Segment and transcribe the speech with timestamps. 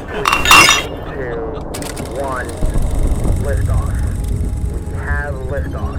[0.00, 0.06] two,
[2.20, 2.46] one,
[3.44, 3.92] liftoff.
[4.72, 5.98] We have liftoff.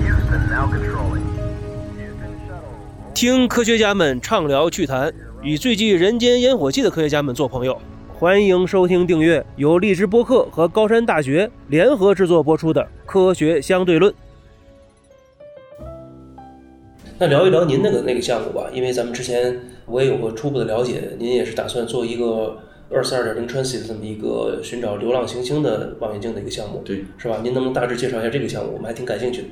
[0.00, 1.24] Houston now controlling.
[1.96, 2.74] Houston shuttle.
[3.14, 5.12] 听科学家们畅聊趣谈，
[5.42, 7.80] 与最具人间烟火气的科学家们做朋友。
[8.12, 14.12] 欢迎收听订阅由荔枝播客和高山大学联合制作播出的《科学相对论》。
[17.18, 19.58] 那聊一聊您那个那个项目吧，因为咱们之前
[19.90, 22.58] 我也有过初步的了解，您也是打算做一个
[22.90, 27.40] 二四二点零 transit 这么一个寻找流浪行星的望远镜的一个项目，对，是吧？
[27.42, 28.72] 您能不能大致介绍一下这个项目？
[28.72, 29.48] 我们还挺感兴趣的。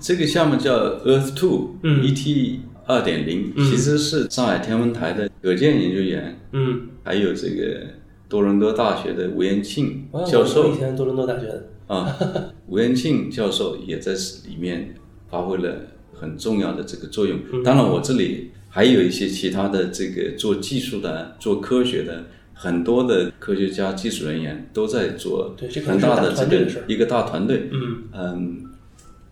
[0.00, 0.74] 这个项目叫
[1.04, 7.86] Earth Two，嗯，ET 二点零，嗯其实是上海天文台的葛健研究员，嗯，还有这个
[8.28, 12.18] 多伦多大学的吴延庆教授以前多伦多大学的，啊，
[12.66, 14.12] 吴延庆教授也在
[14.48, 14.92] 里面
[15.30, 15.76] 发挥了
[16.12, 17.38] 很重要的这个作用。
[17.52, 22.24] 嗯当然，我这里还有一些其他的这个做技术的、做科学的。
[22.54, 28.62] 很多的科学家、技术人员都在做很大的团这个一个大团队，嗯嗯，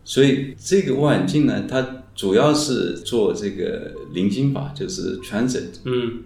[0.03, 6.25] 所以这个望远镜呢，它主要是做这个零星法，就是 transit，嗯，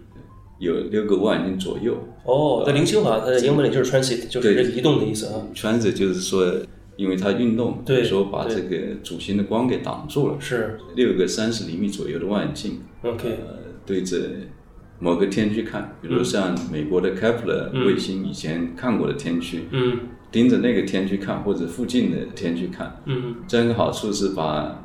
[0.58, 2.08] 有六个望远镜左右。
[2.24, 5.42] 哦，在零星法，它的英文里就是 transit，就是移动的意思啊。
[5.54, 6.54] transit 就是说，
[6.96, 10.36] 因为它运动，对有时候把这个主星的光给挡住了。
[10.40, 14.16] 是六个三十厘米左右的望远镜，，OK，呃，对着
[14.98, 19.98] 某个天区看，比如像美国的 Kepler 卫星以前看过的天区，嗯。
[20.32, 23.36] 盯着那个天区看，或者附近的天区看，嗯。
[23.46, 24.84] 这样一个好处是把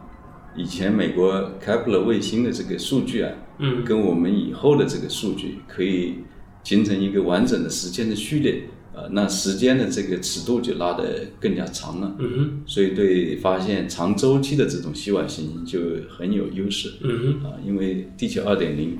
[0.56, 3.84] 以前美国 Kepler 卫星的这个数据啊，嗯。
[3.84, 6.20] 跟我们以后的这个数据可以
[6.64, 18.98] 形成一个完整的时间的序列，呃，那时间的这个尺度就拉得更加长了，嗯哼所以对发现长周期的这种系外行星就很有优势，嗯哼啊，因为地球二点零，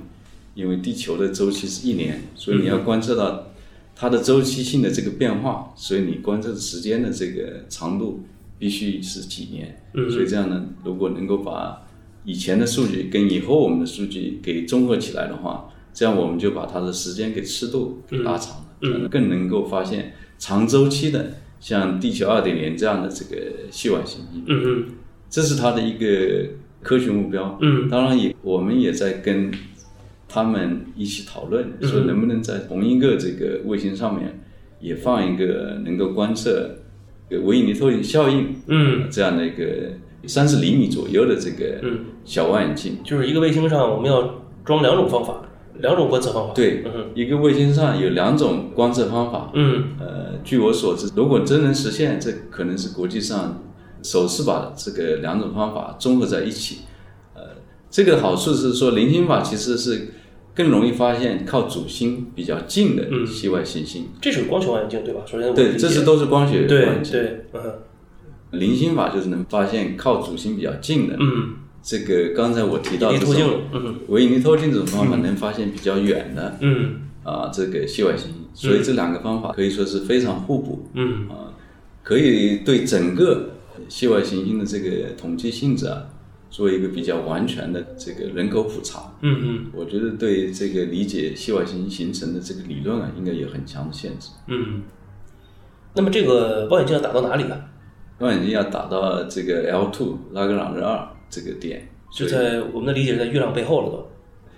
[0.54, 3.48] 因为地球的周期是一年，所以你要观测到
[3.96, 8.24] 它的周期性的这个变化，所以你观测的时间的这个长度
[8.58, 9.82] 必须是几年。
[9.94, 11.86] 嗯所以这样呢，如果能够把
[12.24, 24.44] 以前的数据跟以后我们的数据给综合起来的话，这样我们就把它的时间给尺度给拉长了，这样更能够发现长周期的像地球二点零这样的这个系外行星。
[24.48, 24.86] 嗯嗯
[25.30, 26.50] 这是它的一个
[26.82, 27.58] 科学目标。
[27.62, 29.52] 嗯当然也我们也在跟
[30.28, 34.40] 他们一起讨论，嗯说能不能在同一个这个卫星上面
[34.80, 36.76] 也放一个能够观测
[37.30, 39.92] 这个维引力透镜效应嗯，这样的一个
[40.26, 42.98] 三十厘米左右的这个嗯小望远镜。
[43.04, 45.49] 就是一个卫星上我们要装两种方法，
[45.82, 46.54] 两种观测方法。
[46.54, 49.52] 对嗯，一个卫星上有两种观测方法。
[49.54, 53.64] 嗯呃，据我所知，如果真能实现，这可能是国际上
[54.04, 56.80] 首次把这个两种方法综合在一起。
[57.34, 57.42] 呃，
[57.90, 60.10] 这个好处是说，零星法其实是
[60.54, 64.10] 更容易发现靠主星比较近的嗯系外行星。
[64.22, 65.22] 这是光学望远镜对吧？
[65.26, 67.12] 首先我对，这是都是光学望对远镜。
[67.14, 67.72] 对，嗯哼
[68.52, 71.16] 零星法就是能发现靠主星比较近的。
[71.20, 80.88] 嗯，这个刚才我提到引力透镜这种，嗯哼微引力透镜这种方法能发现比较远的嗯啊、这个系外行星，所以这两个方法可以说是非常互补。
[80.94, 81.54] 嗯啊，
[82.02, 83.52] 可以对整个
[83.88, 86.08] 系外行星的这个统计性质啊，
[86.50, 89.14] 做一个比较完全的这个人口普查。
[89.22, 94.30] 嗯嗯我觉得对这个理解系外行星形成的这个理论啊，应该有很强的限制。
[94.48, 94.82] 嗯。
[95.94, 97.56] 那么这个望远镜要打到哪里呢？
[98.20, 104.10] 望远镜要打到这个 L two 拉格朗日二这个点，就在我们的理解是在月亮背后了都。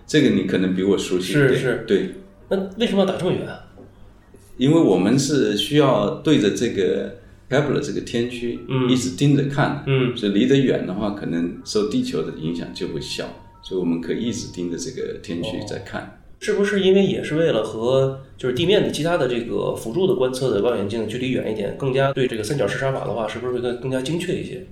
[0.07, 1.49] 这个你可能比我熟悉一点。
[1.49, 2.11] 是是对，
[2.49, 3.67] 那为什么要打这么远啊？
[4.57, 7.15] 因为我们是需要对着这个
[7.49, 9.83] Kepler 这个天区嗯一直盯着看。
[9.87, 13.25] 嗯所以离得远的话，可能受地球的影响就会小，
[13.63, 16.21] 所以我们可以一直盯着这个天区在看。
[16.39, 24.65] 是不是因为也是为了和就是地面的其他的这个辅助的观测的望远镜距离远一点，更加对这个三角视差法的话，是不是会更更加精确一些？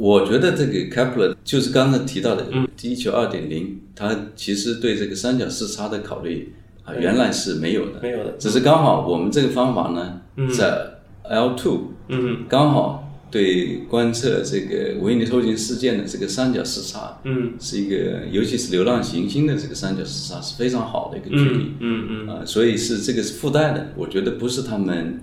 [0.00, 2.66] 我觉得这个 Kepler 就是刚才提到的嗯。
[2.74, 6.54] 地球二点零，它其实对这个三角视差的考虑
[6.84, 8.32] 啊，原来是没有的，没有的。
[8.38, 10.48] 只是刚好我们这个方法呢，嗯。
[10.48, 10.74] 在
[11.24, 12.46] L two 嗯。
[12.48, 17.52] 刚好对观测这个维引力透镜事件的这个三角视差嗯。
[17.60, 21.72] 是一个，尤其是流浪行星的这个三角视差是非常好的一个距离。
[21.80, 25.20] 嗯嗯啊、所以是这个是附带的，我觉得不是他们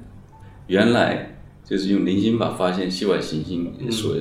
[0.67, 4.15] 原来就是用零星法发现系外行星所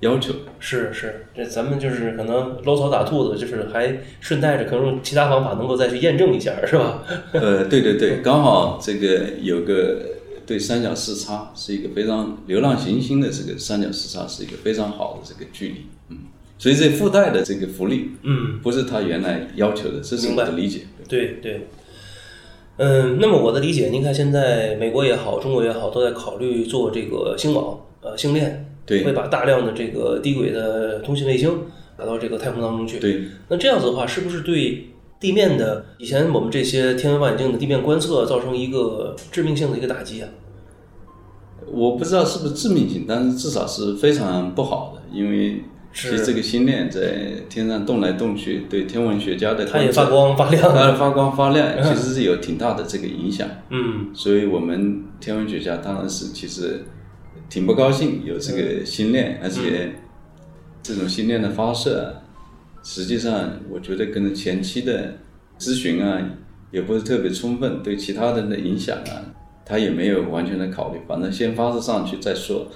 [0.00, 0.32] 要求。
[0.58, 7.02] 是是，这咱们就是可能搂草打兔子，就是还顺带着可能用其他方法能够再去验证一下，是吧？
[7.32, 10.02] 呃，对对对，刚好这个有个
[10.46, 16.18] 对三角视差是一个非常流浪行星的这个三角视差是一个非常好的这个距离，嗯，
[16.58, 20.82] 所以这附带的这个福利嗯，不是他原来要求的，这是我的理解。
[21.08, 21.68] 对对。
[22.78, 31.50] 嗯，那么我的理解，您看现在美国也好，中国也好，都在考虑做这个星网，呃，星链，对会把大量的这个低轨的通信卫星
[31.98, 32.98] 打到这个太空当中去。
[32.98, 34.86] 对，那这样子的话，是不是对
[35.18, 40.28] 地面的以前我们这些天文望远镜的地面观测造成一个致命性的一个打击啊？
[41.66, 45.62] 我不知道是不是致命性，但是至少是非常不好的，因为
[45.92, 50.62] 其是实这个星链在天上动来动去，对天文学家的它也发，光发亮。
[50.72, 53.48] 它发光发亮，其实是有挺大的这个影响。
[53.70, 56.84] 嗯，所以我们天文学家当然是其实
[57.48, 59.92] 挺不高兴有这个星链，而且
[60.82, 62.22] 这种星链的发射，
[62.82, 65.14] 实际上我觉得跟前期的
[65.58, 66.20] 咨询啊
[66.70, 69.34] 也不是特别充分，对其他人的影响啊，
[69.64, 72.68] 他也没有完全的考虑，反正先发射上去再说。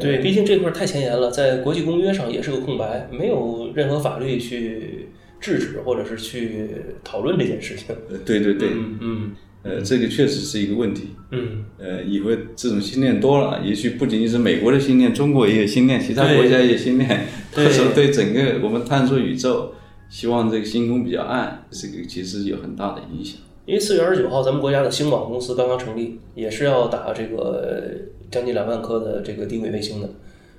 [0.00, 5.08] 对，毕竟这块儿太前沿了，在国际公约上也是个空白，没有任何法律去
[5.38, 6.70] 制止或者是去
[7.04, 7.94] 讨论这件事情。
[8.08, 9.32] 呃，对对对，嗯嗯
[9.62, 11.08] 呃，这个确实是一个问题。
[11.30, 17.26] 嗯，呃，以后这种星链多了，也许不仅仅是美国的星链，中国也有星链，其他国家也有星链。
[17.54, 19.72] 对到时候对整个我们探索宇宙，
[20.10, 23.36] 希望这个星空比较暗，这个其实有很大的影响。
[23.64, 30.10] 因为四月二十九号，咱们国家的星网公司刚刚成立，也是要打这个呃将近两万颗的这个低轨卫星的。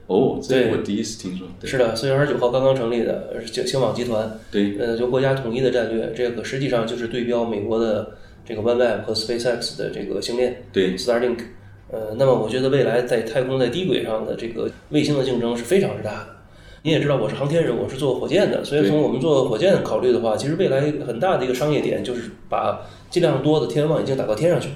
[0.07, 1.47] 哦，这个我第一次听说。
[1.63, 8.11] 是的，四月二十九号刚刚成立的，呃星星网集团，对呃，就国家统一的战略，这个实际上就是对标美国的
[8.45, 11.40] 这个 OneWeb 和 SpaceX 的这个星链对 Starlink。
[11.92, 16.28] 呃，那么我觉得未来在太空在低轨上的这个卫星的竞争是非常之大的。
[16.81, 24.69] 你也知道我是航天人，我是做火箭的，所以从我们做火箭考虑的话，其实未来很大的一个商业点就是把尽量多的天文望远镜打到天上去，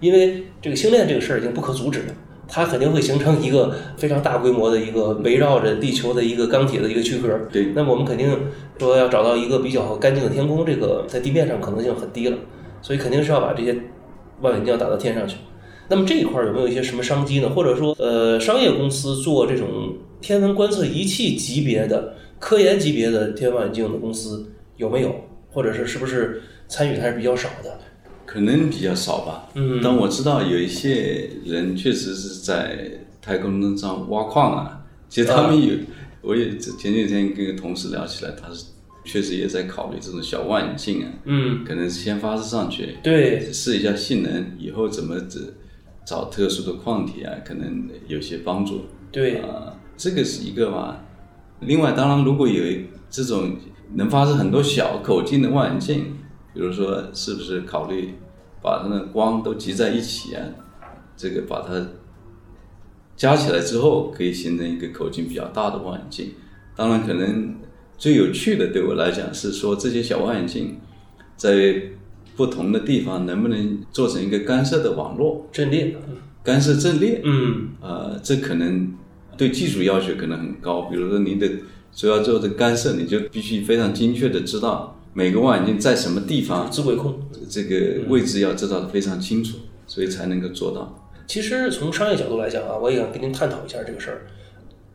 [0.00, 2.06] 因为这个星链这个事儿已经不可阻止了。
[2.46, 7.28] 它肯定会形成一个非常大规模的一个围绕着地球的一个钢铁的一个躯壳。
[7.50, 8.36] 对那么我们肯定
[8.78, 12.36] 说要找到一个比较干净的天空，这个在地面上可能性很低了，
[12.84, 13.74] 所以肯定是要把这些
[14.42, 15.38] 望远镜打到天上去。
[15.88, 17.48] 那么这一块儿有没有一些什么商机呢？
[17.48, 25.14] 或者说，呃，商业公司做这种天文观测仪器级别的、科研级别的天文望远镜的公司有没有？
[25.50, 27.78] 或者是是不是参与的还是比较少的？
[28.26, 29.48] 可能比较少吧。
[29.54, 32.90] 嗯但我知道有一些人确实是在
[33.22, 35.74] 太空中挖矿啊，其实他们有，
[36.22, 38.64] 我也前几天跟个同事聊起来，他是
[39.04, 45.40] 确实也在考虑这种小望远镜啊，嗯，可能先发射上去，对，试一下性能，以后怎么找
[46.06, 48.86] 找特殊的矿体啊，可能有些帮助。
[49.12, 50.96] 对，啊，这个是一个嘛。
[51.60, 52.62] 另外，当然如果有
[53.08, 53.56] 这种
[53.94, 56.16] 能发射很多小口径的望远镜，
[56.52, 58.14] 比如说是不是考虑
[58.62, 60.42] 把它的光都集在一起啊？
[61.16, 61.86] 这个把它
[63.16, 66.32] 加起来之后，可以形成一个口径比较大的望远镜。
[66.74, 67.54] 当然，可能
[68.04, 70.78] 最有趣的对我来讲是说这些小望远镜
[71.38, 71.74] 在
[72.36, 75.96] 不同的地方能不能做成一个干涉的网络，阵列，
[76.42, 77.22] 干涉阵列。
[77.24, 78.92] 嗯，呃，这可能
[79.38, 81.48] 对技术要求可能很高，比如说你的
[81.94, 87.18] 主要做的干涉，你就必须非常精确的知道每个望远镜在什么地方，子轨控。
[87.48, 89.56] 这个位置要知道的非常清楚，
[89.86, 91.08] 所以才能够做到。
[91.26, 94.26] 其实从商业角度来讲啊，我也想跟您探讨一下这个事儿。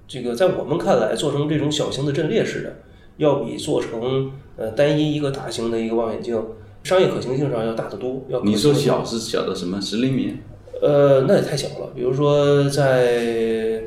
[0.07, 2.75] 这个在我们看来，做成这种小型的阵列式的，
[3.19, 6.41] 要比做成呃单一一个大型的一个望远镜，
[6.83, 8.23] 商业可行性上要大得多。
[8.29, 10.37] 要可你说小是小到什么十厘米？
[10.81, 11.91] 呃，那也太小了。
[11.93, 13.81] 比如说在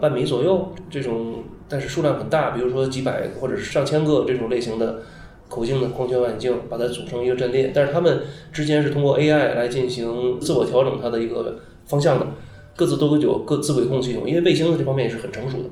[0.00, 5.02] 半米左右这种，但是数量很大，比如说几百或者是上千个这种类型的
[5.50, 7.70] 口径的光学望远镜，把它组成一个阵列。
[7.74, 12.26] 但是它们之间是通过 AI 来进行自我调整它的一个方向的，
[12.74, 14.26] 各自都有各自轨控系统。
[14.26, 15.64] 因为卫星的这方面也是很成熟的。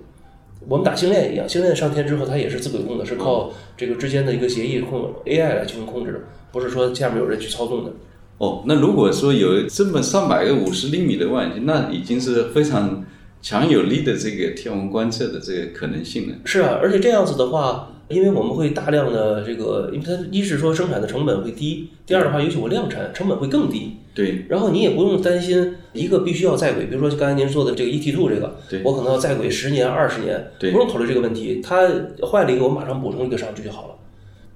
[0.69, 6.21] 我们打星链一样，星链上天之后，它也是自轨控的，是靠这个之间的一个协议控 AI 来进行控制的，
[6.53, 7.93] 不是说下面有人去操纵的。
[8.39, 13.05] 哦，那如果说有这么上百个五十厘米的望远镜，那已经是非常
[13.43, 16.37] 强有力的这个天文观测的这个可能性了。
[16.45, 23.97] 是啊，而且这样子的话，因为我们会大量的这个，因为它一是说生产的成本会低，第二的话，尤其我量产成本会更低。
[24.13, 31.89] 对然后你也不用担心一个必须要在轨，比如说刚才您说的这个 ET two 这个对，我可能要在轨十年、二十年，对不用考虑这个问题，它
[32.29, 33.95] 坏了一个，我马上补充一个上去就好了。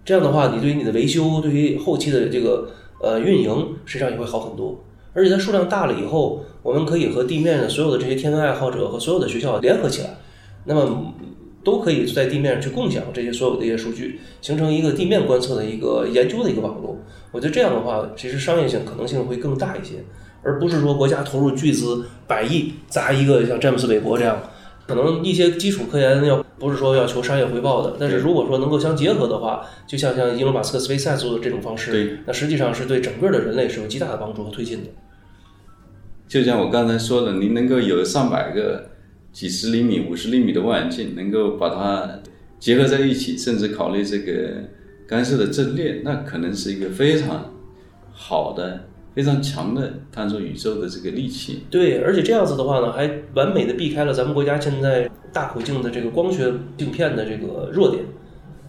[0.05, 2.69] 这样的话，你对于你的维修，对于后期的这个
[3.01, 4.85] 呃运营，实际上也会好很多。
[5.13, 10.17] 而且它数量大了以后，我们可以和地面的所有的这些天文爱好者和所有的学校联合起来，
[10.65, 11.15] 那么
[11.65, 16.99] 都可以在地面上去共享这些所有的一些数据，形成一个地面观测的一个研究的一个网络。
[17.33, 20.05] 我觉得这样的话，其实商业性可能性会更大一些，
[20.43, 24.39] 而不是说国家投入巨资百亿砸一个像詹姆斯韦伯这样
[24.87, 34.91] 可能一些基础科研要不是说要求商业回报的，但是如果说能够相结合的话，就像像伊隆马斯克、SpaceX 做的这种方式，对，那实际上是对整个的人类是有极大的帮助和推进的。
[36.29, 38.91] 就像我刚才说的，您能够有上百个
[39.35, 42.21] 几十厘米、五十厘米的望远镜，能够把它
[42.59, 44.33] 结合在一起，甚至考虑这个
[45.07, 47.53] 干涉的阵列，那可能是一个非常
[48.13, 48.85] 好的。
[49.15, 51.63] 非常强的探索宇宙的这个利器。
[51.71, 58.03] 对，而且这样子的话呢，还完美的避开了咱们国家现在大口径的这个光学镜片的这个弱点。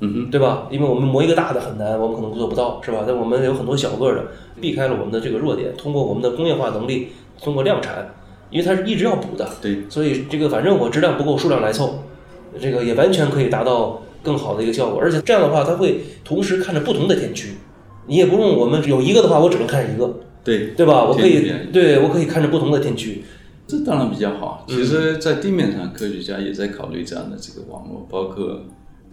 [0.02, 0.68] 嗯哼，对吧？
[0.70, 3.04] 因为我们磨一个大的很难，我们可能做不到，是吧？
[3.08, 4.24] 但我们有很多小个的，
[4.62, 7.08] 避开了我们的这个弱点，通过我们的工业化能力，
[7.42, 8.14] 通过量产，
[8.50, 9.50] 因为它是一直要补的。
[9.62, 12.04] 对，所以这个反正我质量不够，数量来凑，
[12.60, 15.00] 这个也完全可以达到更好的一个效果。
[15.00, 17.56] 而且这样的话，它会同时看着不同的天区，
[18.08, 20.22] 你也不用我们有一个的话，我只能看一个。
[20.44, 21.04] 对对吧？
[21.04, 23.24] 我可以对我可以看着不同的天区，
[23.66, 24.64] 这当然比较好。
[24.68, 28.62] 其实，在地面上，科学家也在考虑这样的这个网络，包括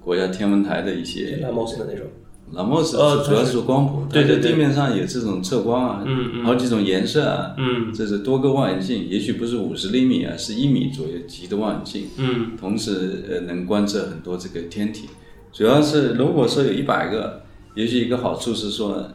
[0.04, 1.38] 国家天文台的一些。
[1.40, 2.06] 蓝莫斯的那种。
[2.52, 15.08] 蓝莫斯主要是做光谱，对对地面上有这种测光啊，嗯嗯，好几种颜色啊，嗯，这是多个望远镜，也许不是五十厘米啊，是一米左右级的望远镜，嗯，同时呃能观测很多这个天体。
[15.52, 17.42] 主要是如果说有一百个，
[17.74, 19.08] 也许一个好处是说。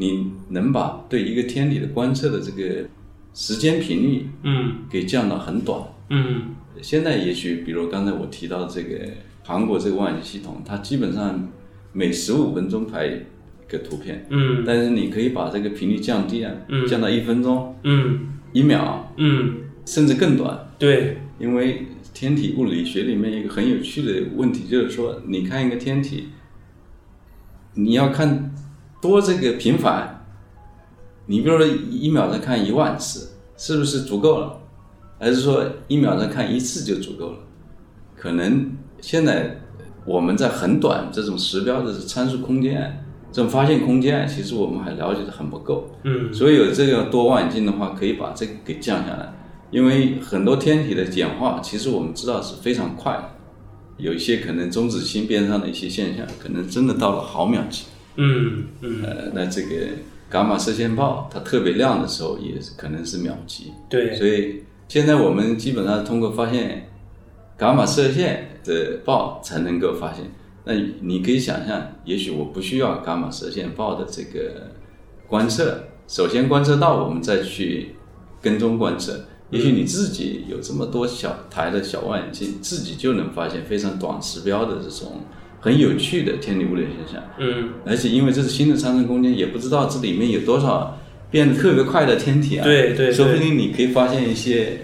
[0.00, 2.86] 你能把对一个天体的观测的这个
[3.34, 8.96] 时间频率，嗯，给降到很短，嗯，现在也许比如刚才我提到这个
[9.42, 11.48] 韩国这个望远镜系统，它基本上
[11.92, 13.20] 每十五分钟拍一
[13.70, 19.54] 个图片，嗯，但是你可以把这个频率降低啊，嗯，降到一分钟，嗯，一秒，嗯，
[19.84, 26.28] 甚至更短，对，因为天体物理学里面一个很有趣的问题就是说，你看一个天体，
[27.74, 28.54] 你要看。
[29.00, 30.26] 多这个频繁，
[31.26, 34.60] 你比如说一秒钟看一万次，是不是足够了？
[35.20, 37.38] 还是说一秒钟看一次就足够了？
[38.16, 39.60] 可能现在
[40.08, 45.90] 我们在很短这种时标的参数空间，这种发现空间，其实我们还了解的很不够。
[46.04, 46.32] 嗯。
[46.32, 49.34] 所以有这个多望远镜的话，可以把这个给降下来。
[49.70, 53.24] 因为很多天体的简化，其实我们知道是非常快的，
[53.98, 57.84] 有一些可能中子星边上的一些现象，可能真的到了毫秒级。
[58.16, 59.68] 嗯嗯，呃，那这个
[60.30, 63.72] 伽马射线暴它特别亮的时候，也是可能是秒级。
[63.90, 66.88] 对，所以现在我们基本上通过发现
[67.58, 70.24] 伽马射线的暴才能够发现。
[70.64, 74.68] 那你可以想象，也许我不需要伽马射线暴的这个
[75.26, 77.96] 观测，首先观测到，我们再去
[78.40, 79.24] 跟踪观测。
[79.50, 85.20] 也许你自己有这么多小台的小望远镜，自己就能发现非常短时标的这种。
[85.60, 90.96] 很有趣的天体物理现象，嗯，而且因为这是新的参数空间，也不知道这里面有多少
[91.32, 94.78] 变得特别快的天体啊，对对，说不定你可以发现一些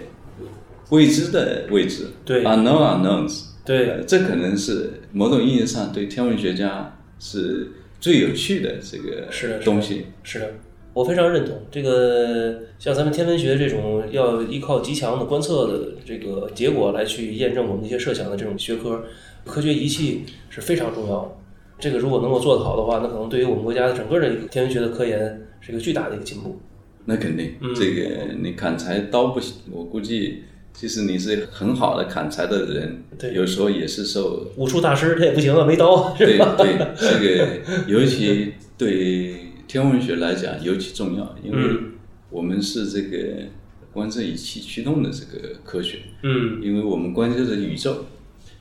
[0.89, 7.67] 未知的位置，对，unknown unknowns，对，这可能是某种意义上对天文学家是
[7.99, 10.53] 最有趣的这个是的东西，是的，
[10.93, 19.03] 我非常认同这个，像咱们天文学这种要依靠极强的观测的这个结果来去验证我们一些设想的这种学科。
[19.43, 21.31] 科学仪器是非常重要的，
[21.77, 26.59] 这个如果能够做得好的话，那可能对于我们国家的整个的一个天文学的科研是一个巨大的一个进步。
[27.05, 39.35] 那肯定，这个你砍柴刀不行，我估计即使你是很好的砍柴的人，对，有时候也是受武术大师他也不行啊，没刀，对对，这个 尤其对
[39.67, 41.57] 天文学来讲尤其重要，因为
[42.29, 43.17] 我们是这个
[43.93, 48.05] 观测仪器驱动的这个科学，嗯，因为我们观测的宇宙。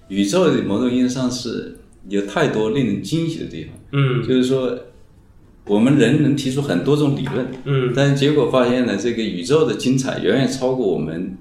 [0.08, 1.78] 宇宙某种意义上是
[2.10, 4.78] 有太多令人惊喜的地方，嗯，就是说，
[5.64, 11.38] 我们人能提出很多种理论，嗯，但是结果发现呢，这个宇宙的精彩远远超过我们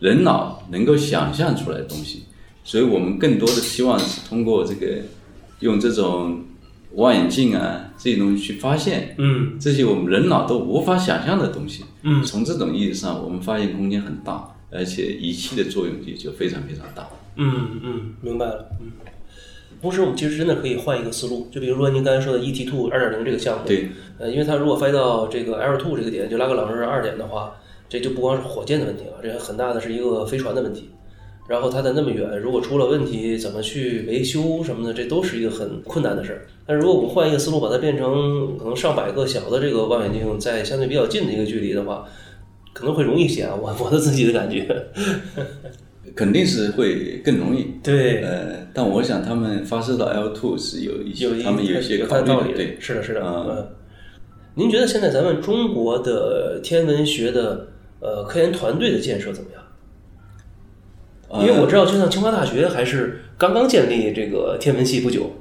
[0.00, 2.24] 人脑能够想象出来的东西，
[2.64, 5.02] 所以我们更多的希望是通过这个
[5.60, 6.44] 用这种
[6.94, 17.08] 望远镜啊这些东西去发现，嗯，这些我们人脑都无法想象的东西，嗯，从这种意义上，我们发现空间很大，而且仪器的作用也就非常非常大。
[17.36, 18.68] 嗯嗯，明白了。
[18.80, 18.92] 嗯，
[19.80, 27.56] 同时我们其实真的可以换一个思路，就比如说您刚才说的 ET Two 二点零这个项目，对，呃，因为它如果飞到这个 L Two 这个点，就拉格朗日二点的话，
[27.88, 30.90] 这就不光是火箭的问题了，这很大的是一个飞船的问题。
[31.48, 36.46] 然后它在那么远，如果出了问题，怎么去维修什么的，这都是一个很困难的事儿。
[36.66, 42.04] 但如果我们换一个思路，把它变成可能上百个小的这个望远镜，在相对比较近的一个距离的话，
[42.72, 43.54] 可能会容易一些啊。
[43.54, 44.66] 我我的自己的感觉。
[46.14, 53.68] 肯定是会更容易，对，呃，但我想他们发射到 L two 是有一些，他们有一些考虑的，对，是的，是的，嗯。
[54.54, 57.68] 您觉得现在咱们中国的天文学的
[58.06, 59.62] 呃科研团队的建设怎么样？
[61.42, 65.32] 因为我知道，就像清华大学还是刚刚建立这个天文系不久，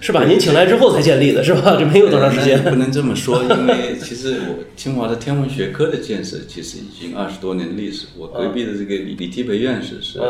[0.00, 1.76] 是吧您请来之后才建立的，是吧？
[1.76, 2.62] 这没有多长时间。
[2.62, 8.06] 不能这么说，因为其实我清华的天文学科的建设其实已经二十多年历史。
[8.16, 10.20] 我隔壁的这个李李提培院士是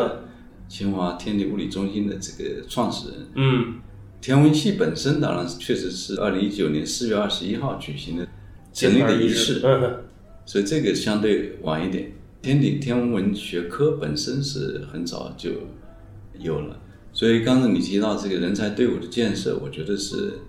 [0.67, 3.17] 清华天体物理中心的这个创始人。
[3.35, 3.75] 嗯，
[4.19, 8.27] 天文系本身当然确实是二零一九年四月二十一号举行的
[8.73, 9.97] 成立的仪式，嗯，
[10.49, 12.11] 所以这个相对晚一点。
[12.41, 15.51] 天体天文学科本身是很早就
[16.39, 16.81] 有了，
[17.13, 20.39] 所以刚才你提到这个人才队伍的建设，我觉得是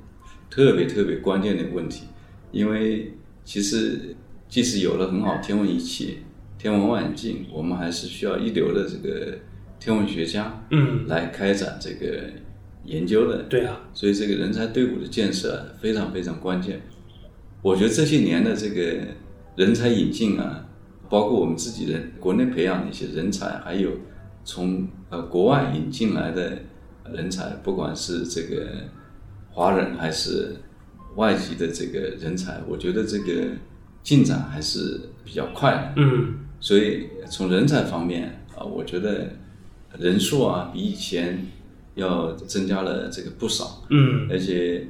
[0.48, 2.04] 特别特别关键的问题。
[2.50, 3.12] 因为
[3.44, 4.16] 其实
[4.48, 6.20] 即使有了很好天文仪器、
[6.56, 9.36] 天文望远镜，我们还是需要一流的这个
[9.78, 12.22] 天文学家，嗯，来开展这个
[12.86, 13.42] 研究的。
[13.42, 16.80] 对啊，所以这个人才队伍的建设非常非常关键。
[17.60, 19.08] 我觉得这些年的这个
[19.60, 20.66] 人才引进啊。
[21.12, 23.90] 包括我们自己人国内培养的一些人才，还有
[24.44, 26.56] 从呃国外引进来的
[27.12, 28.68] 人才，不管是这个
[29.50, 30.54] 华人还是
[31.16, 33.48] 外籍的这个人才，我觉得这个
[34.04, 35.94] 进展还是比较快的。
[35.96, 39.30] 嗯，所以从人才方面啊，我觉得
[39.98, 41.44] 人数啊比以前
[41.96, 43.82] 要增加了这个不少。
[43.90, 44.86] 嗯，而且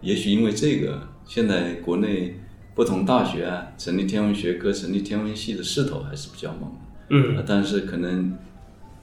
[0.00, 2.40] 也许因为这个，现在国内。
[2.78, 6.70] 不同大学啊，成立天文学科、成立天文系的势头还是比较猛。
[7.10, 8.38] 嗯，但是可能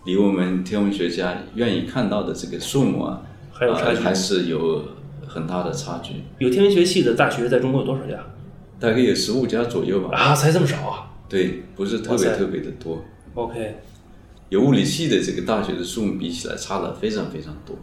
[0.06, 4.82] 离我们天文学家愿意看到的这个数目啊，还有差距，还是有
[5.28, 6.14] 很大的差距。
[6.38, 8.26] 有天文学系的大学在中国有多少家？
[8.80, 10.18] 大概有十五家左右吧。
[10.18, 11.12] 啊，才这么少啊？
[11.28, 13.04] 对，不是特别特别的多。
[13.34, 13.76] OK，
[14.48, 17.76] 有物理系的这个大学的数目比起来差了非常非常多。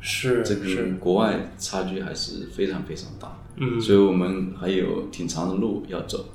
[0.00, 3.38] 是，这个国外差距还是非常非常大。
[3.56, 6.26] 嗯，所以我们还有挺长的路要走。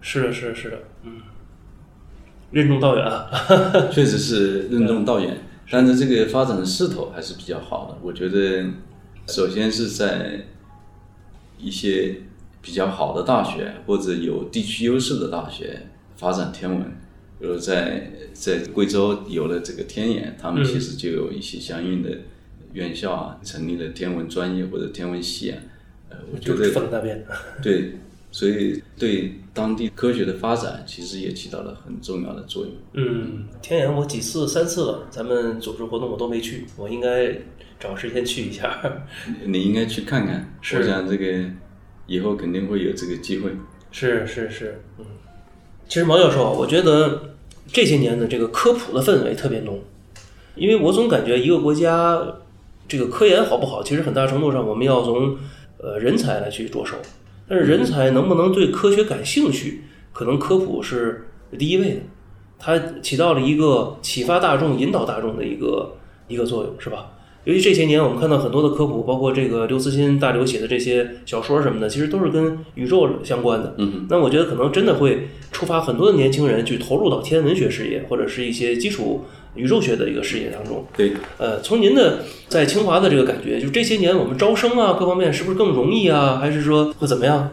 [0.00, 1.20] 是的，是的，是的，嗯，
[2.50, 3.30] 任重道远啊，
[3.92, 5.38] 确实是任重道远。
[5.70, 7.98] 但是这个发展的势头还是比较好的。
[8.02, 8.68] 我觉得，
[9.28, 10.46] 首先是在
[11.58, 12.16] 一些
[12.60, 16.82] 比较好的大学或者有地区优势的大学发展天文，
[17.38, 22.10] 比如在在贵州有了这个天眼，他们其实就有一些相应的
[22.72, 25.58] 院校啊，成立了天文专业或者天文系啊。
[26.10, 27.24] 呃我觉得放在那边，
[27.62, 27.94] 对，
[28.30, 32.72] 所以对当地科学的发展其实也起到了很重要的作用。
[32.92, 37.34] 嗯，天眼我几次三次了，咱们组织活动我都没去，我应该
[37.80, 38.78] 找时间去一下。
[39.46, 41.44] 你应该去看看，我想这个
[42.06, 43.50] 以后肯定会有这个机会。
[43.90, 45.06] 是是是，嗯，
[45.88, 47.34] 其实毛教授，我觉得
[47.66, 49.82] 这些年的这个科普的氛围特别浓，
[50.56, 52.22] 因为我总感觉一个国家
[52.92, 55.34] 这个科研好不好，其实很大程度上我们要从
[55.78, 56.94] 呃，人才来去着手，
[57.48, 61.28] 但是人才能不能对科学感兴趣，可能科普是
[61.58, 62.00] 第一位的，
[62.58, 65.94] 它起到了一个启发大众、引导大众的一个
[66.28, 67.12] 一个作用，是吧？
[67.44, 73.74] 尤其这些年，我们看到很多的科普，包括这个刘慈欣大刘写的这些小说什么的，其实都是跟宇宙相关的。
[73.78, 79.24] 嗯，那我觉得可能真的会触发很多的年轻人去投入到天文学事业，或者是一些基础。
[79.54, 87.50] 宇宙学的一个视野当中，对，呃，从您的在清华的这个感觉，就这些年我们招生啊，各方面是不是更容易啊，还是说会怎么样？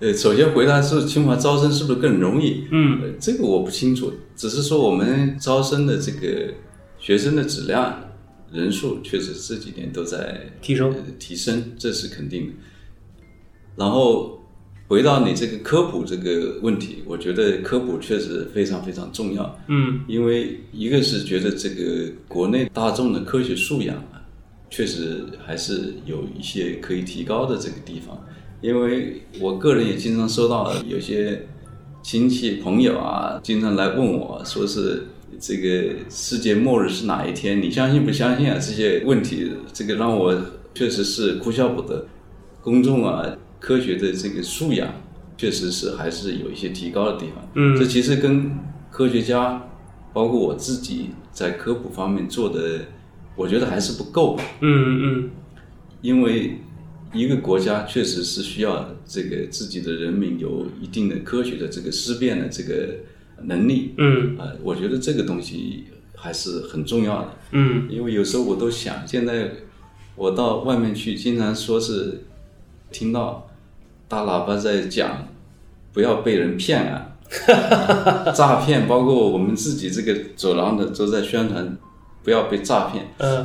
[0.00, 2.66] 呃，首先回答是清华招生是不是更容易？
[2.70, 6.52] 嗯，这个我不清楚，只是说我们招生的这个
[6.98, 8.10] 学生的质量、
[8.52, 12.52] 人数确实这几年都在提升，提升，这是肯定的。
[13.76, 14.43] 然后。
[14.94, 19.58] 回到你这个科普这个问题，我觉得科普确实非常非常重要。
[19.66, 24.22] 嗯，因为一个是觉得这个国内大众的科学素养啊，
[24.70, 28.16] 确实还是有一些可以提高的这个地方。
[28.60, 31.44] 因为我个人也经常收到有些
[32.00, 35.02] 亲戚朋友啊，经常来问我说是
[35.40, 37.60] 这个世界末日是哪一天？
[37.60, 38.54] 你相信不相信啊？
[38.60, 40.40] 这些问题，这个让我
[40.72, 42.06] 确实是哭笑不得。
[42.62, 43.36] 公众啊。
[43.64, 44.92] 科学的这个素养，
[45.38, 47.50] 确实是还是有一些提高的地方。
[47.54, 48.58] 嗯，这其实跟
[48.90, 49.70] 科学家，
[50.12, 52.80] 包括我自己在科普方面做的，
[53.34, 54.38] 我觉得还是不够。
[54.60, 55.30] 嗯嗯，
[56.02, 56.58] 因为
[57.14, 62.96] 一个国家确实是需要这个自己的人民有一定的科学的这个思辨的这个
[63.44, 63.94] 能力。
[63.96, 67.28] 嗯，啊，我觉得这个东西还是很重要的。
[67.52, 69.50] 嗯，因为有时候我都想，现在
[70.16, 72.24] 我到外面去，经常说是
[72.92, 73.48] 听到。
[74.14, 75.26] 大喇叭在讲，
[75.92, 77.10] 不要被人骗啊！
[78.32, 81.76] 诈骗，包括我们自己这个走廊的都在宣传，
[82.22, 83.04] 不要被诈骗。
[83.18, 83.44] 嗯，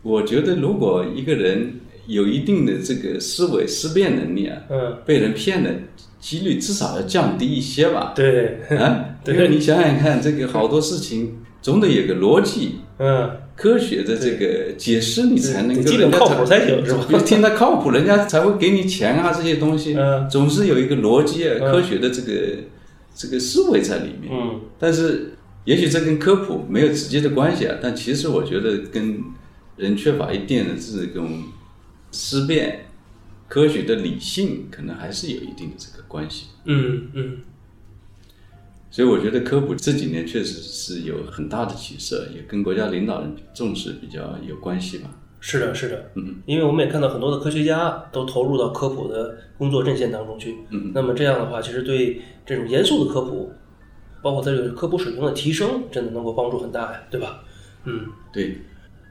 [0.00, 5.70] 我觉得如果一个人有一定的这个思维思辨能力啊，嗯，被人骗的
[6.18, 8.14] 几率至少要降低一些吧？
[8.16, 17.06] 对，啊， 因为你想想看，这个好多事情总得有个逻辑，嗯，科学的这个解释，你才能够基本靠谱才行，是吧？
[17.08, 22.32] 别听他靠谱，人家才会给你钱啊，这些东西，嗯总是有一个逻辑啊，嗯科学的这个
[23.14, 24.30] 这个思维在里面。
[24.30, 25.32] 嗯但是，
[25.64, 29.18] 也许这跟科普没有直接的关系啊，但其实我觉得跟
[29.76, 31.42] 人缺乏一定的这种
[32.12, 32.86] 思辨、
[33.48, 36.48] 科学的理性，可能还是有一定的这个关系。
[36.66, 37.36] 嗯嗯
[38.96, 45.10] 所以我觉得科普这几年确实是有很大的起色，也跟国家领导人重视比较有关系吧。
[45.38, 53.52] 是的，是的，嗯，因为我们也看到很多的科学家都投入到科普的工作阵线当中去，嗯，那么这样的话，其实对这种严肃的科普，
[54.22, 57.44] 包括这个科普水平的提升，真的能够帮助很大呀，对吧？
[57.84, 58.62] 嗯，对，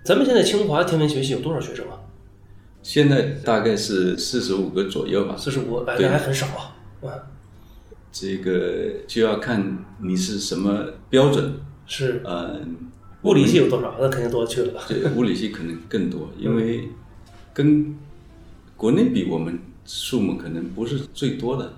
[0.04, 2.00] 咱们现在清华天文学系有多少学生啊？
[2.82, 5.36] 现在大概是四十五个左右吧。
[5.38, 6.74] 四十五，哎，还很少啊，
[7.08, 7.14] 啊，
[8.18, 11.52] 这个就要看你是什么标准。
[11.86, 12.62] 是呃，
[13.24, 13.94] 物理系有多少？
[14.00, 14.84] 那肯定多了去了吧？
[14.88, 16.88] 对，物理系可能更多，因为
[17.54, 17.94] 跟
[18.78, 21.74] 国内比，我们数目可能不是最多的，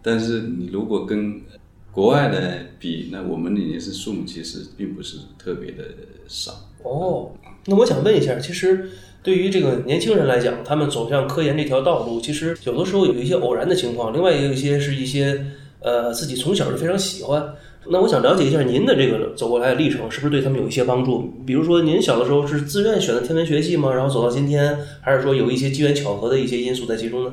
[0.00, 1.42] 但是你如果跟
[1.90, 5.84] 国外的比，那我们也是数目其实并不是特别的
[6.28, 6.70] 少。
[6.84, 7.32] 哦，
[7.66, 8.88] 那我想问一下，其实
[9.20, 15.44] 对于这个年轻人来讲，他们走向科研这条道路，其实有的时候有一些偶然的情况，另外也有一些是一些
[15.82, 17.54] 呃自己从小就非常喜欢。
[17.86, 21.34] 那我想了解一下您的这个走过来的历程，是不是对他们有一些帮助？
[21.44, 23.92] 比如说您小的时候是自愿选的天文学系吗？
[23.92, 27.32] 然后走到今天，还是说有一些机缘巧合的一些因素在其中呢？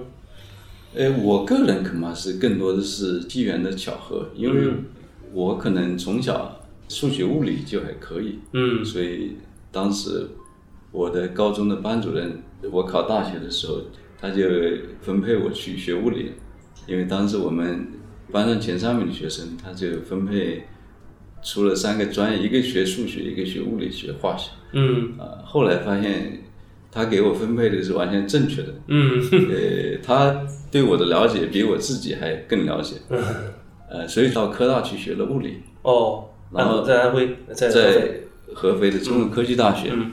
[0.95, 4.73] 呃，我个人恐怕是更多的是机缘的巧合，因为
[5.31, 9.35] 我可能从小数学、物理就还可以，嗯所以
[9.71, 10.27] 当时
[10.91, 13.83] 我的高中的班主任，我考大学的时候，
[14.19, 14.43] 他就
[14.99, 16.31] 分配我去学物理，
[16.87, 17.85] 因为当时我们
[18.31, 20.65] 班上前三名的学生，他就分配
[21.41, 24.51] 出了三个专业，一个学数学，一个学物理，学化学。
[24.73, 25.13] 嗯。
[25.17, 26.43] 啊、后来发现
[26.91, 29.19] 他给我分配的是完全正确的，嗯。
[29.49, 32.95] 呃，他对我的了解比我自己还更了解，
[33.89, 38.23] 呃，所以到科大去学了物理，哦，然后在安徽，在合在肥。
[38.53, 40.11] 合肥的中国科技大学，嗯。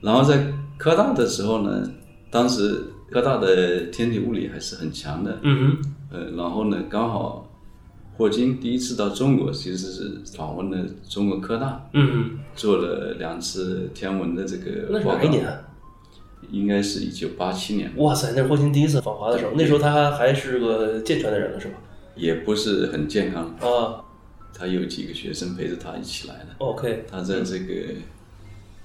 [0.00, 1.90] 然后在科大的时候呢，
[2.30, 5.90] 当时科大的天体物理还是很强的，嗯哼。
[6.10, 7.53] 呃，然后呢，刚好
[8.16, 12.38] 霍金第一次到中国，其实是访问了中国科大，嗯。
[12.54, 15.60] 做了两次天文的这个报告是哪一，年啊？
[16.50, 21.74] 应该是一九八七年，哇塞，那是霍金第一次访华的时候，那时候他还是个健全的人了，是吧？
[22.14, 24.04] 也不是很健康，啊。
[24.56, 26.46] 他有几个学生陪着他一起来的。
[26.58, 27.74] ，OK，他在这个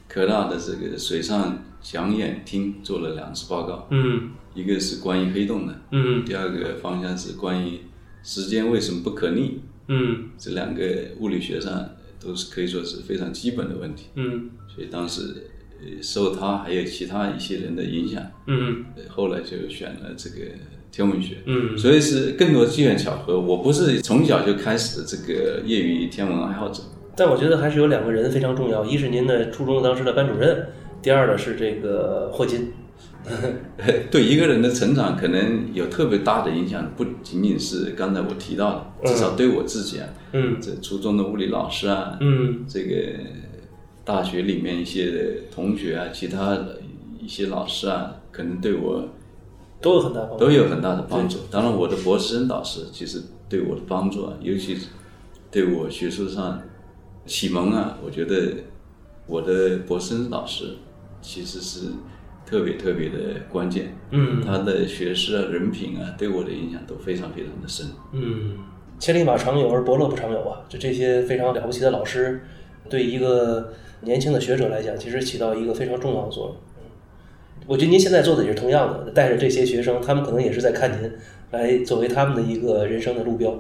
[0.08, 4.32] 科大的这个水上讲演厅做了两次报告，嗯。
[4.56, 6.26] 一个是关于黑洞的，嗯。
[6.26, 7.80] 第二个方向是关于
[8.24, 9.62] 时间为什么不可逆。
[9.92, 10.84] 嗯这两个
[11.20, 11.90] 物理学上
[12.24, 15.22] 都是可以说是非常基本的问题，嗯所以当时
[15.82, 20.36] 呃受他还有其他一些人的影响，嗯呃后来就选了这个
[20.92, 21.38] 天文学。
[21.46, 26.84] 嗯所以是更多机缘巧合，我不是从小就开始的这个业余天文爱好者。
[27.16, 30.68] 但我觉得还是有两个人非常重要，一是您的初中当时的班主任，
[31.02, 32.72] 第二呢是这个霍金。
[34.10, 42.96] 对一个人的成长可能有特别大的影响，不仅仅是刚才我提到的，至少对我自己啊，嗯这初中的物理老师啊，嗯这个
[44.06, 46.80] 大学里面一些同学啊，其他的
[47.20, 49.08] 一些老师啊，可能对我
[49.82, 50.46] 都有很大帮助。
[50.46, 51.38] 都有很大的帮助。
[51.52, 54.88] 当然，我的博士生导师其实对我的帮助啊，尤其是
[55.52, 56.60] 对我学术上
[57.26, 58.54] 启蒙啊，我觉得
[59.28, 60.76] 我的博士生导师
[61.22, 61.88] 其实是
[62.50, 63.18] 特别特别的
[63.50, 63.96] 关键。
[64.12, 67.86] 嗯他的学识啊、人品啊，对我的影响都非常非常的深。
[68.12, 68.58] 嗯，
[68.98, 70.62] 千里马常有，而伯乐不常有啊！
[70.68, 72.42] 就这些非常了不起的老师，
[72.90, 76.56] 对一个年轻的学者来讲，其实起到一个非常重要的作用。
[76.56, 76.60] 嗯
[77.68, 81.12] 我觉得您现在做的也是同样的，带着这些学生，他们可能也是在看您，
[81.52, 83.52] 来作为他们的一个人生的路标。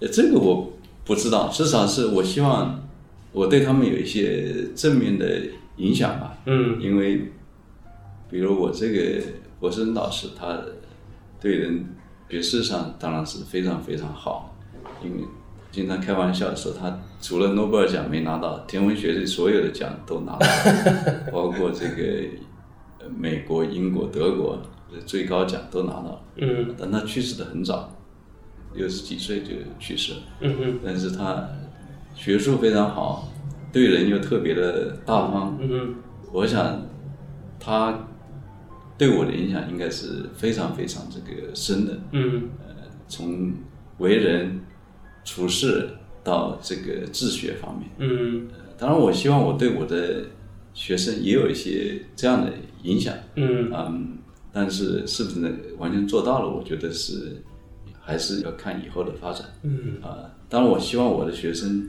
[0.00, 0.74] 呃，这个我
[1.06, 2.86] 不知道，至少是我希望
[3.32, 5.40] 我对他们有一些正面的
[5.78, 6.36] 影响吧。
[6.44, 7.32] 嗯因为
[8.28, 9.22] 比如我这个
[9.60, 10.58] 博士生导师，他
[11.40, 11.84] 对人
[12.28, 14.56] 学识上当然是非常非常好，
[15.02, 15.22] 因为
[15.70, 22.28] 经常开玩笑说，他除了诺贝尔奖没拿到，天文学的所有的奖都拿到了， 包括这个
[23.00, 24.56] 呃美国、英国、德国
[24.92, 26.20] 的最高奖都拿到了。
[26.38, 27.94] 嗯但他去世的很早，
[28.74, 30.18] 六十几岁就去世了。
[30.84, 31.48] 但是他
[32.14, 33.28] 学术非常好，
[33.72, 35.56] 对人又特别的大方。
[35.60, 35.94] 嗯
[36.32, 36.82] 我想
[37.60, 37.98] 他
[38.98, 42.48] 对我的影响应该是非常非常这个深的，嗯。
[42.66, 42.74] 呃
[43.08, 43.52] 从
[43.98, 44.60] 为人
[45.24, 45.88] 处事
[46.24, 48.48] 到这个治学方面，嗯。
[48.52, 50.24] 呃当然，我希望我对我的
[50.74, 53.14] 学生也有一些这样的影响。
[53.36, 53.70] 嗯。
[53.72, 54.18] 嗯，
[54.52, 56.48] 但是是不是能完全做到了？
[56.50, 57.42] 我觉得是
[58.00, 59.46] 还是要看以后的发展。
[59.62, 59.98] 嗯。
[60.02, 61.88] 啊，当然，我希望我的学生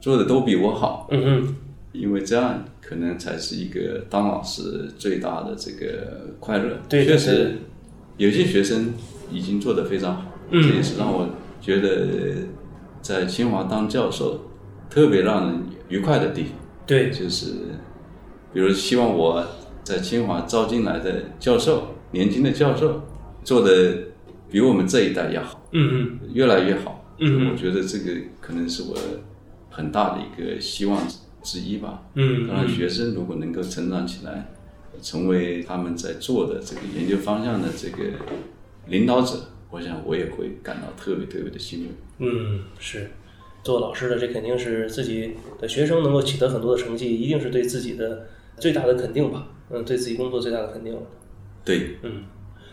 [0.00, 1.56] 做的都比我好，嗯哼
[1.98, 6.78] 因为这样可能才是一个当老师最大的这个快乐。
[6.88, 7.54] 对对对确实
[8.16, 8.94] 有些学生
[9.30, 11.28] 已经做得非常好，嗯这也是让我
[11.60, 12.06] 觉得
[13.02, 14.50] 在清华当教授
[14.88, 16.52] 特别让人愉快的地方。
[16.86, 17.46] 对就是
[18.54, 19.44] 比如希望我
[19.82, 23.02] 在清华招进来的教授，年轻的教授
[23.42, 23.98] 做的
[24.48, 27.04] 比我们这一代要好，嗯越来越好。
[27.18, 28.96] 嗯我觉得这个可能是我
[29.70, 31.00] 很大的一个希望
[31.46, 32.02] 之一吧。
[32.14, 34.48] 嗯当然，学生如果能够成长起来，
[35.00, 38.10] 成为他们在做的这个研究方向的这个
[38.88, 39.38] 领导者，
[39.70, 41.86] 我想我也会感到特别特别的欣慰。
[42.18, 43.08] 嗯是。
[43.62, 48.28] 做老师的，这肯定是自己的学生能够取得很多的成绩，一定是对自己的
[48.58, 49.48] 最大的肯定吧。
[49.70, 50.96] 嗯，对自己工作最大的肯定。
[51.64, 52.22] 对，嗯，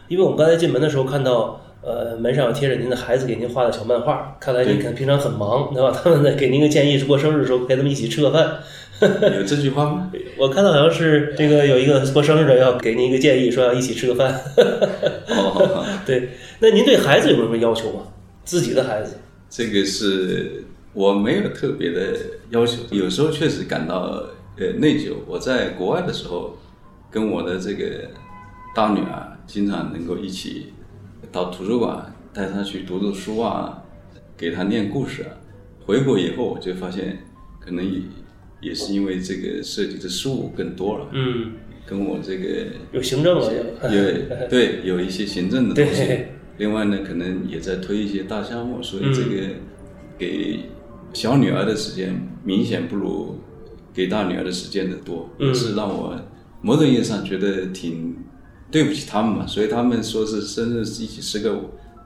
[0.08, 5.92] 因为我们刚才进门的时候看到，呃，门上贴着您的孩子给您画的小漫画，看来您可能平常很忙，对吧？
[6.04, 8.60] 他们在给您个建议是过生日的时候陪他们一起吃个饭。
[9.02, 10.10] 有这句话吗？
[10.40, 14.40] 我看到好像是这个有一个过生日的要给您一个建议，说要一起吃个饭。
[15.28, 18.04] 哦， 对，那您对孩子有没有什么要求吗？
[18.46, 19.18] 自己的孩子？
[19.50, 22.16] 这个是我没有特别的
[22.52, 24.24] 要求，有时候确实感到
[24.58, 25.16] 呃内疚。
[25.28, 26.58] 我在国外的时候，
[27.12, 27.86] 跟我的这个
[28.74, 30.72] 大女儿经常能够一起
[31.34, 33.84] 到图书馆带她去读读书啊，
[34.38, 35.30] 给她念故事啊。
[35.84, 37.26] 回国以后，我就发现
[37.60, 38.00] 可能也
[38.62, 41.54] 也是因为这个涉及的事务更多了，嗯，
[41.88, 43.52] 跟我这个有行政了。
[43.84, 46.26] 有对有一些行政的东西，
[46.58, 49.56] 另外呢，可能也在推一些大项目，所以这嗯个
[50.20, 50.60] 给
[51.14, 53.36] 小女儿的时间明显不如
[53.92, 56.16] 给大女儿的时间的多，嗯是让我
[56.62, 58.16] 某种意义上觉得挺
[58.74, 59.48] 对不起他们嘛。
[59.48, 61.56] 所以他们说是生日一起吃个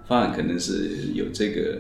[0.07, 1.79] 饭，可能是有这个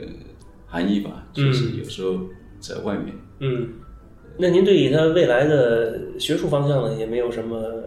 [0.65, 2.21] 含义吧，就是有时候
[2.59, 3.13] 在外面。
[3.39, 3.69] 嗯，
[4.37, 7.83] 那您对于他未来的学术方向呢，也没有什么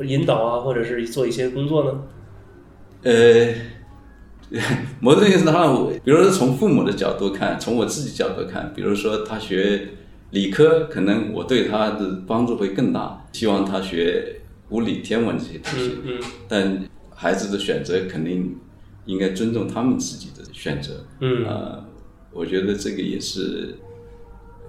[0.00, 2.02] 引导啊，或者是做一些工作呢？
[3.04, 3.54] 呃，
[5.00, 9.88] 某种意义上，我比如说从父母的角度看，从我自己角度看，比如说他学
[10.30, 14.41] 理科，可能我对他的帮助会更大，希望他学
[14.72, 15.98] 物理、天文这些东西。
[16.04, 18.56] 嗯但孩子的选择肯定
[19.04, 21.04] 应该尊重他们自己的选择。
[21.20, 21.84] 嗯呃，
[22.32, 23.76] 我觉得这个也是，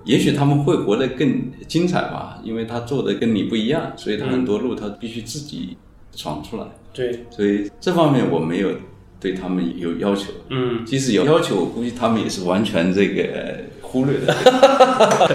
[0.05, 5.75] 也许他们会活得更精彩吧，因为他做的跟你不一样，所以他很多路他必须自己
[6.15, 6.67] 闯出来。
[6.93, 8.69] 对，所以这方面我没有
[9.19, 10.31] 对他们有要求。
[10.49, 14.35] 嗯，即使有要求，我估计他们也是完全这个呃忽略的。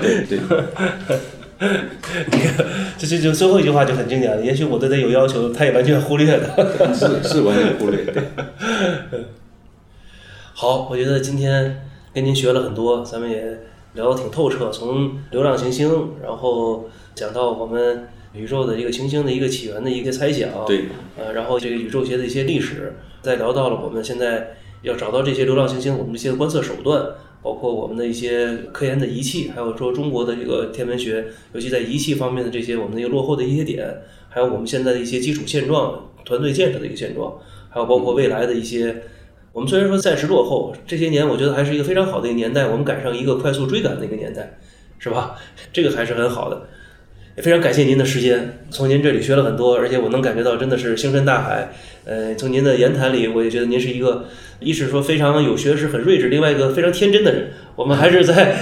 [0.01, 0.39] 对 对，
[2.97, 4.43] 这这就最后一句话就很经典了。
[4.43, 6.95] 也许我对他有要求，他也完全忽略的。
[6.95, 8.05] 是是完全忽略。
[8.05, 8.23] 对，
[10.55, 11.83] 好，我觉得今天
[12.15, 13.59] 跟您学了很多，咱们也
[13.95, 20.85] 聊得挺透彻，从流浪行星，然后讲到我们宇宙的一个行星的一个起源的一个猜想，对，
[21.17, 27.05] 呃，然后这个宇宙学的一些历史，再聊到了我们现在要找到这些流浪行星，我们这些观测手段，
[27.43, 33.87] 包括我们的一些科研的仪器，还有说中国的这个天文学，尤其在仪器方面的这些我们的一个落后的一些点，
[34.29, 37.39] 还有我们现在的一些基础现状、团队建设的一个现状，
[37.71, 39.03] 还有包括未来的一些。
[39.53, 44.59] 我们虽然说暂时落后，这些年我觉得还是一个非常好的一个年代，我们赶上一个快速追赶的一个年代，
[44.99, 45.37] 是吧？
[45.73, 46.69] 这个还是很好的。
[47.39, 51.73] 也非常感谢您的时间，从您这里学了很多，而且我能感觉到真的是星辰大海。
[52.05, 54.25] 呃，从您的言谈里，我也觉得您是一个，
[54.59, 57.51] 一是说非常有学识、很睿智，另外一个非常天真的人。
[57.77, 58.57] 我们还是在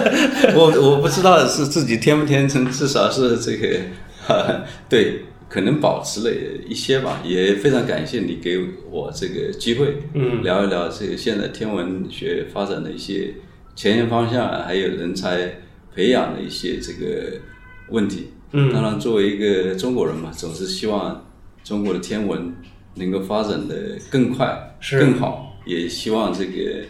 [0.56, 6.34] 我我不知道是自己天不天真，至少是这个，对，可能保持了
[6.66, 7.20] 一些吧。
[7.22, 8.58] 也非常感谢你给
[8.90, 13.34] 我这个机会，嗯聊一聊这个现在天文学发展的一些
[13.76, 15.56] 前沿方向，还有人才
[15.94, 17.38] 培养的一些这个
[17.90, 18.28] 问题。
[18.52, 21.26] 嗯当然，作为一个中国人嘛，总是希望
[21.64, 22.54] 中国的天文
[22.94, 26.84] 能够发展的更快、是更好，也希望这个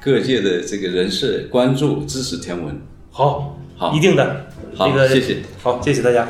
[0.00, 2.80] 各界的这个人士关注、支持天文。
[3.10, 4.46] 好，好一定的。
[4.76, 5.38] 好这个谢谢。
[5.60, 6.28] 好，谢谢大家。